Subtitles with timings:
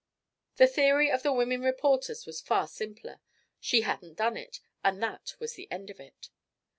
[0.55, 3.21] The theory of the women reporters was far simpler.
[3.59, 6.31] She hadn't done it and that was the end of it.